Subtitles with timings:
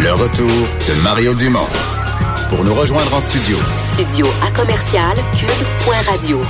[0.00, 1.66] Le retour de Mario Dumont.
[2.50, 3.58] Pour nous rejoindre en studio.
[3.94, 6.40] Studio à commercial cube.radio.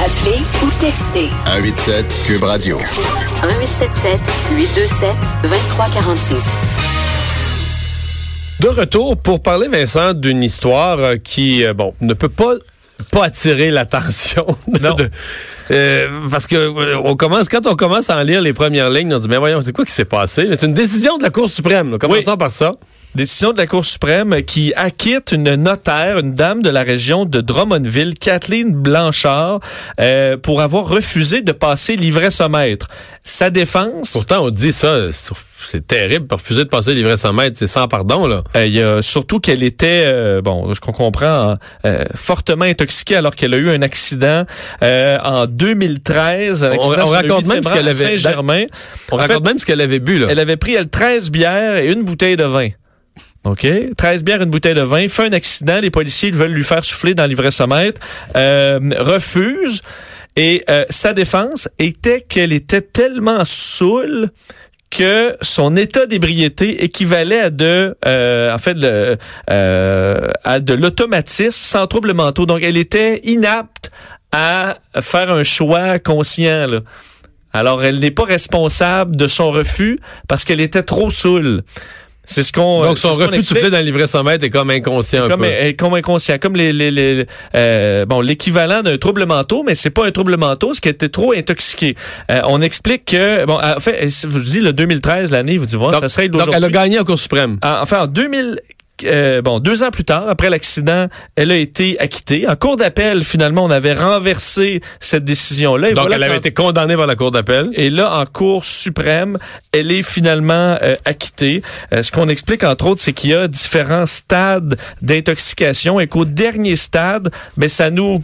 [0.00, 1.28] Appelez ou textez.
[1.44, 2.78] 187 Cube Radio.
[2.78, 4.20] 1877
[4.52, 6.44] 827 2346.
[8.60, 12.54] De retour pour parler, Vincent, d'une histoire euh, qui, euh, bon, ne peut pas
[13.10, 14.46] pas attirer l'attention.
[14.66, 15.10] De-
[15.70, 19.14] euh, parce que euh, on commence, quand on commence à en lire les premières lignes,
[19.14, 20.48] on dit, mais voyons, c'est quoi qui s'est passé?
[20.52, 21.92] C'est une décision de la Cour suprême.
[21.92, 21.98] là.
[21.98, 22.72] Commençons par ça.
[23.18, 27.40] Décision de la Cour suprême qui acquitte une notaire, une dame de la région de
[27.40, 29.58] Drummondville, Kathleen Blanchard,
[30.00, 32.86] euh, pour avoir refusé de passer l'ivresse-maître.
[33.24, 34.98] Sa défense, Pourtant, on dit ça,
[35.66, 38.44] c'est terrible, refuser de passer livret 100 mètres, c'est sans pardon, là.
[38.56, 43.16] euh, il y a surtout qu'elle était, euh, bon, ce qu'on comprend, euh, fortement intoxiquée
[43.16, 44.44] alors qu'elle a eu un accident
[44.84, 46.62] euh, en 2013.
[46.64, 48.62] un On- accident on raconte même ce qu'elle avait- Saint-Germain.
[49.10, 50.28] On En raconte fait, même ce qu'elle avait bu, là.
[50.30, 52.68] Elle avait pris, elle, 13 bières et une bouteille de vin.
[53.50, 53.66] OK?
[53.96, 55.08] 13 bières, une bouteille de vin.
[55.08, 55.80] Fait un accident.
[55.80, 58.00] Les policiers veulent lui faire souffler dans l'ivresse-mètre.
[58.36, 59.82] Euh, refuse.
[60.36, 64.30] Et euh, sa défense était qu'elle était tellement saoule
[64.90, 69.16] que son état d'ébriété équivalait à de, euh, en fait, euh,
[70.44, 72.46] à de l'automatisme sans troubles mentaux.
[72.46, 73.90] Donc, elle était inapte
[74.32, 76.82] à faire un choix conscient.
[77.52, 81.62] Alors, elle n'est pas responsable de son refus parce qu'elle était trop saoule.
[82.30, 82.82] C'est ce qu'on.
[82.82, 85.28] Donc, son ce refus de souffler dans le livret 100 mètres est comme inconscient un
[85.28, 85.72] Comme, peu.
[85.78, 90.06] comme inconscient, comme les, les, les euh, bon l'équivalent d'un trouble mentaux, mais c'est pas
[90.06, 91.96] un trouble mentaux, c'est qu'elle était trop intoxiquée.
[92.30, 95.76] Euh, on explique que bon, en fait, je vous dis le 2013 l'année, vous dites
[95.76, 97.58] voir, ça serait donc, elle a gagné en Cour suprême.
[97.64, 98.60] En- Enfin, en 2000,
[99.04, 102.48] euh, bon, deux ans plus tard, après l'accident, elle a été acquittée.
[102.48, 105.88] En cours d'appel, finalement, on avait renversé cette décision-là.
[105.88, 107.70] Donc, voilà elle avait été condamnée par la Cour d'appel.
[107.74, 109.38] et là, en Cour suprême,
[109.72, 111.62] elle est finalement euh, acquittée.
[111.92, 116.24] Euh, ce qu'on explique, entre autres, c'est qu'il y a différents stades d'intoxication et qu'au
[116.24, 118.22] dernier stade, ben, ça nous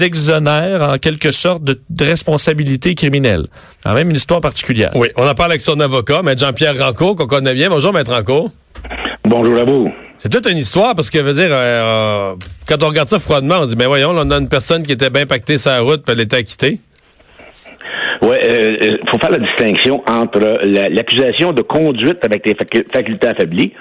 [0.00, 3.46] exonère en quelque sorte de, de responsabilité criminelle.
[3.82, 4.92] Quand même une histoire particulière.
[4.94, 7.68] Oui, on en parle avec son avocat, Maître Jean-Pierre Rancourt, qu'on connaît bien.
[7.68, 8.50] Bonjour, Maître Rancourt.
[9.34, 9.90] Bonjour à vous.
[10.18, 12.34] C'est toute une histoire parce que, veut dire, euh, euh,
[12.68, 14.92] quand on regarde ça froidement, on dit, mais voyons, là, on a une personne qui
[14.92, 16.80] était bien pactée sur la route, puis elle était acquittée.
[18.20, 23.26] Oui, il faut faire la distinction entre la- l'accusation de conduite avec des facu- facultés
[23.28, 23.72] affaiblies,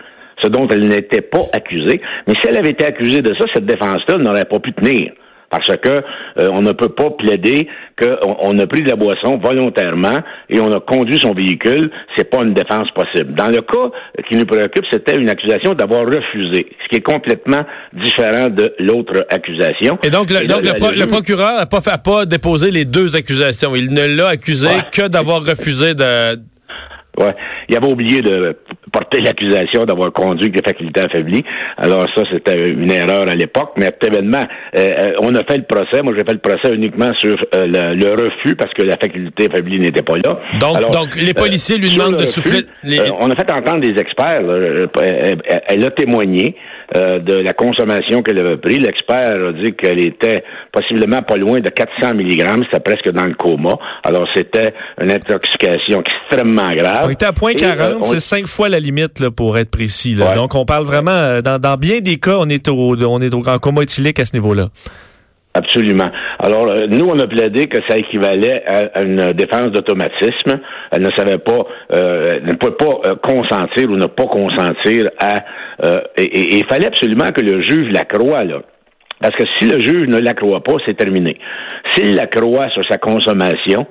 [0.41, 2.00] ce dont elle n'était pas accusée.
[2.28, 5.11] Mais si elle avait été accusée de ça, cette défense-là n'aurait pas pu tenir.
[5.51, 7.67] Parce que euh, on ne peut pas plaider
[8.01, 10.16] qu'on on a pris de la boisson volontairement
[10.50, 13.34] et on a conduit son véhicule, c'est pas une défense possible.
[13.35, 13.91] Dans le cas
[14.29, 19.25] qui nous préoccupe, c'était une accusation d'avoir refusé, ce qui est complètement différent de l'autre
[19.29, 20.00] accusation.
[20.03, 22.01] Et donc, le, là, donc le, la- pro- le le juge- procureur n'a pas, fait-
[22.01, 23.75] pas déposé les deux accusations.
[23.75, 24.84] Il ne l'a accusé Ouais.
[24.94, 26.40] que d'avoir refusé de...
[27.17, 27.35] Ouais.
[27.67, 28.56] Il avait oublié de
[28.91, 31.44] porter l'accusation d'avoir conduit avec des facultés affaiblies.
[31.78, 33.72] Alors ça, c'était une erreur à l'époque.
[33.78, 34.40] Mais actuellement,
[34.78, 36.02] euh, euh, on a fait le procès.
[36.03, 39.47] Moi, j'ai fait le procès uniquement sur euh, le, le refus parce que la faculté
[39.52, 40.40] affaiblie n'était pas là.
[40.59, 43.79] Donc- Alors, donc, les policiers lui demandent de souffler- les- euh, on a fait entendre
[43.81, 44.41] des experts.
[44.41, 44.53] là.
[44.53, 44.88] Euh,
[45.68, 46.56] Elle, a témoigné
[46.97, 48.78] euh, de la consommation qu'elle avait pris.
[48.79, 52.44] L'expert a dit qu'elle était possiblement pas loin de 400 mg.
[52.66, 53.78] C'était presque dans le coma.
[54.03, 57.06] Alors, c'était une intoxication extrêmement grave.
[57.08, 59.57] On était à point Et, 40, euh, on- c'est cinq fois la limite là, pour
[59.57, 60.15] être précis.
[60.15, 60.29] là.
[60.29, 60.35] Ouais.
[60.35, 63.33] Donc on parle vraiment, euh, dans, dans bien des cas, on est au, on est
[63.33, 64.67] au, en coma éthylique à ce niveau-là.
[65.53, 66.09] Absolument.
[66.39, 70.61] Alors, euh, nous, on a plaidé que ça équivalait à, à une défense d'automatisme.
[70.91, 75.09] Elle ne savait pas, euh, elle ne pouvait pas euh, consentir ou ne pas consentir
[75.19, 75.43] à...
[76.17, 78.61] et il fallait absolument que le juge la croie, là.
[79.21, 81.37] Parce que si le juge ne la croit pas, c'est terminé.
[81.91, 83.85] S'il la croit sur sa consommation,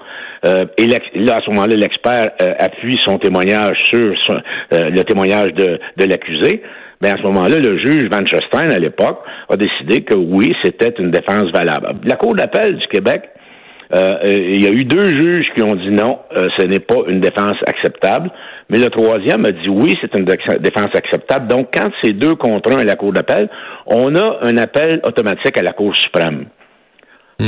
[0.47, 4.41] euh, et là, à ce moment-là, l'expert euh, appuie son témoignage sur son-
[4.73, 6.63] euh, le témoignage de, de l'accusé,
[7.01, 10.93] ben à ce moment-là, le juge Van Stein, à l'époque, a décidé que oui, c'était
[10.99, 11.95] une défense valable.
[12.05, 13.23] La Cour d'appel du Québec,
[13.93, 17.03] euh, il y a eu deux juges qui ont dit non, euh, ce n'est pas
[17.09, 18.31] une défense acceptable.
[18.69, 21.49] Mais le troisième a dit oui, c'est une défense acceptable.
[21.49, 23.49] Donc, quand c'est deux contre un à la Cour d'appel,
[23.87, 26.47] on a un appel automatique à la Cour suprême.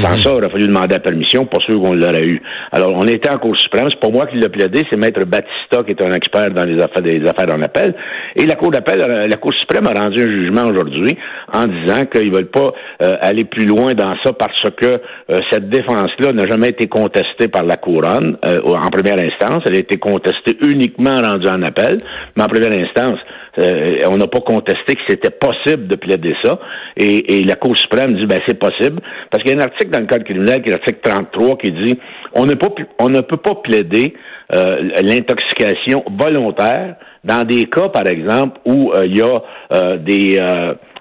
[0.01, 2.41] Sans ça, il aurait fallu demander la permission, pas sûr qu'on l'aurait eu.
[2.71, 5.83] Alors, on était en Cour suprême, c'est pas moi qui l'ai plaidé, c'est Maître Battista,
[5.85, 7.95] qui est un expert dans les affaires des affaires en appel.
[8.37, 11.17] Et la Cour d'appel, euh, la Cour suprême a rendu un jugement aujourd'hui
[11.53, 12.73] en disant qu'ils veulent pas
[13.03, 17.49] euh, aller plus loin dans ça parce que euh, cette défense-là n'a jamais été contestée
[17.49, 19.63] par la couronne euh, en première instance.
[19.67, 21.97] Elle a été contestée uniquement rendue en appel.
[22.37, 23.19] Mais en première instance,
[23.59, 26.59] Euh, on n'a pas contesté que c'était possible de plaider ça.
[26.97, 29.01] Et, et la Cour suprême dit ben c'est possible.
[29.31, 31.73] Parce qu'il y a un article dans le Code criminel, qui est l'article 33, qui
[31.73, 31.99] dit
[32.35, 34.15] on ne peut, pas plaider
[34.55, 40.39] euh, l'intoxication volontaire dans des cas, par exemple, où euh, il y a des,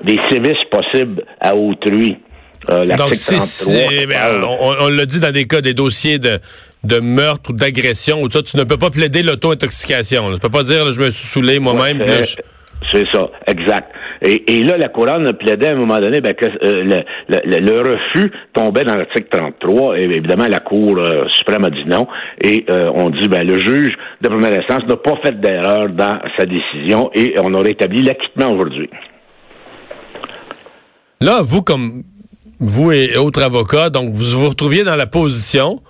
[0.04, 2.18] des sévices possibles à autrui.
[2.70, 3.36] Donc, si,
[4.08, 6.40] ben, on, on l'a dit dans des cas, des dossiers de,
[6.84, 10.34] de meurtre ou d'agression, ou ça, tu ne peux pas plaider l'auto-intoxication.
[10.34, 12.04] Tu peux pas dire, je me suis saoulé moi-même.
[12.92, 13.92] c'est ça, exact.
[14.24, 18.32] Et, et, là, la couronne plaidait à un moment donné ben, que le, le, refus
[18.54, 19.98] tombait dans l'article 33.
[19.98, 22.08] Et évidemment, la Cour suprême a dit non.
[22.44, 26.46] Et on dit ben le juge de première instance n'a pas fait d'erreur dans sa
[26.46, 28.92] décision et on a rétabli l'acquittement aujourd'hui.
[31.20, 32.04] Là, vous, comme
[32.62, 35.82] vous et autres avocats, donc vous vous retrouviez dans la position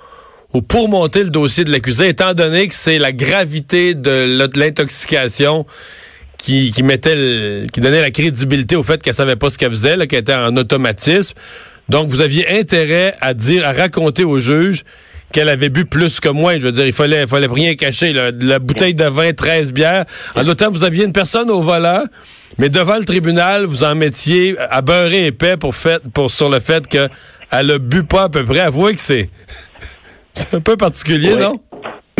[0.53, 5.65] où pour monter le dossier de l'accusé, étant donné que c'est la gravité de l'intoxication
[6.38, 10.07] qui, qui mettait qui donnait la crédibilité au fait qu'elle savait pas ce qu'elle faisait,
[10.07, 11.35] qu'elle était en automatisme.
[11.89, 14.83] Donc, vous aviez intérêt à dire, à raconter au juge
[15.31, 16.57] qu'elle avait bu plus que moi.
[16.57, 18.13] Je veux dire, il fallait, il fallait rien cacher.
[18.13, 20.06] La bouteille de vin, 13 bières.
[20.36, 22.04] En d'autant, vous aviez une personne au volant,
[22.57, 26.60] mais devant le tribunal, vous en mettiez à beurrer épais pour, fait, pour sur le
[26.60, 27.10] fait qu'elle
[27.51, 28.60] a bu pas à peu près.
[28.60, 29.30] Avouez que c'est,
[30.33, 31.60] c'est un peu particulier, non?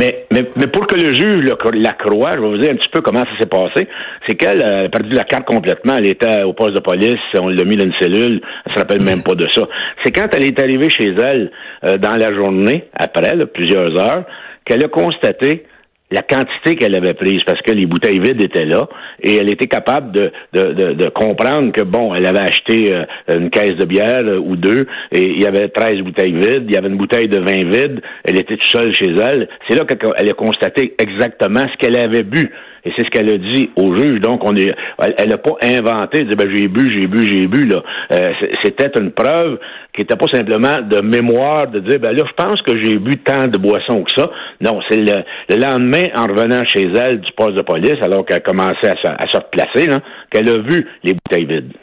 [0.02, 2.90] Mais, mais, mais, pour que le juge la croie, je vais vous dire un petit
[2.90, 3.88] peu comment ça s'est passé.
[4.28, 5.96] C'est qu'elle a perdu la carte complètement.
[5.96, 9.04] Elle était au poste de police, on l'a mis dans une cellule, elle se rappelle
[9.04, 9.62] même pas de ça.
[10.04, 11.52] C'est quand elle est arrivée chez elle
[11.86, 14.24] euh, dans la journée, après, plusieurs heures,
[14.66, 15.68] qu'elle a constaté
[16.12, 18.88] la quantité qu'elle avait prise parce que les bouteilles vides étaient là
[19.22, 23.50] et elle était capable de, de, de, comprendre que bon, elle avait acheté euh, une
[23.50, 26.78] caisse de bière euh, ou deux et il y avait 13 bouteilles vides, il y
[26.78, 29.48] avait une bouteille de vin vide, elle était toute seule chez elle.
[29.68, 32.52] C'est là qu'elle a constaté exactement ce qu'elle avait bu.
[32.84, 34.20] Et c'est ce qu'elle a dit au juge.
[34.22, 34.74] Donc, on est,
[35.18, 37.84] elle n'a pas inventé, de ben, j'ai bu, j'ai bu, j'ai bu, là.
[38.12, 38.34] Euh,
[38.64, 39.60] c'était une preuve
[39.94, 43.18] qui n'était pas simplement de mémoire, de dire, ben là, je pense que j'ai bu
[43.18, 44.30] tant de boissons que ça.
[44.62, 45.24] Non, c'est le,
[45.56, 49.38] lendemain, en revenant chez elle du poste de police, alors qu'elle commençait à, à se
[49.38, 49.90] replacer,
[50.32, 51.74] qu'elle a vu les bouteilles vides.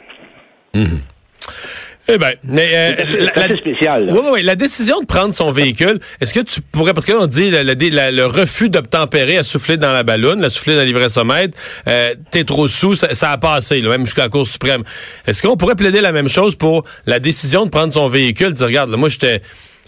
[0.73, 1.18] Mmh.
[2.11, 4.09] Eh ben, mais euh, la, spécial.
[4.11, 7.51] Oui, oui, la décision de prendre son véhicule, est-ce que tu pourrais, parce qu'on dit
[7.51, 11.55] le, refus d'obtempérer à souffler dans la ballonne, à souffler dans l'ivressomètre,
[11.87, 14.83] euh, t'es trop sous, ça, a passé, même jusqu'à la Cour suprême.
[15.27, 18.65] Est-ce qu'on pourrait plaider la même chose pour la décision de prendre son véhicule, dire,
[18.65, 19.41] regarde, moi, j'étais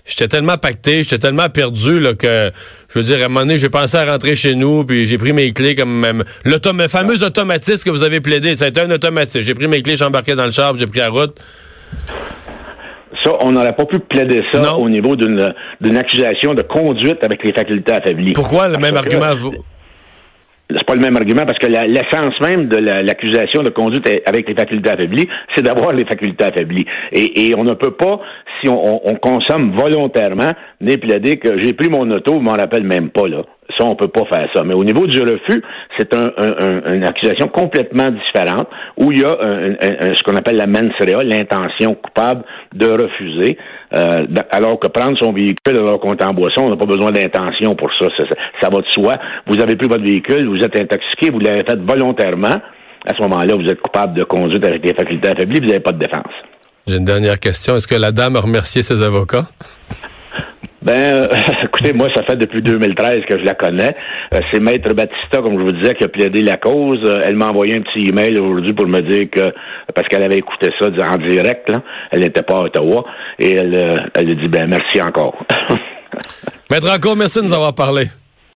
[0.06, 2.52] j'étais tellement pacté, j'étais tellement perdu là, que
[2.90, 5.18] je veux dire à un moment donné, j'ai pensé à rentrer chez nous, puis j'ai
[5.18, 8.82] pris mes clés comme même le fameux automatisme que vous avez plaidé, ça a été
[8.82, 9.46] un automatisme.
[9.46, 11.38] J'ai pris mes clés, j'ai embarqué dans le char, j'ai pris la route.
[13.24, 17.54] Ça, on n'aurait pas pu plaider ça au niveau d'une accusation de conduite avec les
[17.54, 18.34] facultés affaiblies.
[18.34, 19.36] Pourquoi le même argument?
[19.36, 19.54] Vous...
[20.70, 24.56] C'est pas le même argument parce que l'essence même de l'accusation de conduite avec les
[24.56, 26.86] facultés affaiblies, c'est d'avoir les facultés affaiblies.
[27.12, 28.22] Et, on ne peut pas,
[28.62, 32.84] si on, on consomme volontairement, ni plaider que j'ai pris mon auto, je m'en rappelle
[32.84, 33.44] même pas là.
[33.78, 34.64] Ça, on peut pas faire ça.
[34.64, 35.62] Mais au niveau du refus,
[35.98, 36.30] c'est un,
[36.94, 39.36] une accusation complètement différente où il y a
[40.16, 43.58] ce qu'on appelle la mens rea, l'intention coupable de refuser,
[43.96, 47.12] euh, alors que prendre son véhicule alors qu'on est en boisson, on n'a pas besoin
[47.12, 48.08] d'intention pour ça.
[48.18, 48.24] ça.
[48.62, 48.70] ça.
[48.70, 49.14] va de soi.
[49.48, 52.56] Vous avez pris votre véhicule, vous êtes intoxiqué, vous l'avez fait volontairement.
[53.06, 55.92] À ce moment-là, vous êtes coupable de conduite avec des facultés affaiblies, vous n'avez pas
[55.92, 56.34] de défense.
[56.88, 57.76] J'ai une dernière question.
[57.76, 59.48] Est-ce que la dame a remercié ses avocats?
[60.82, 61.28] Ben, euh,
[61.64, 63.96] écoutez, moi, ça fait depuis 2013 que je la connais.
[64.34, 67.00] Euh, c'est Maître Batista, comme je vous disais, qui a plaidé la cause.
[67.06, 69.54] Euh, elle m'a envoyé un petit email aujourd'hui pour me dire que,
[69.94, 73.06] parce qu'elle avait écouté ça en direct, là, elle n'était pas à Ottawa,
[73.40, 75.38] et elle, elle a dit, ben, merci encore.
[76.70, 78.08] Maître encore merci de nous avoir parlé.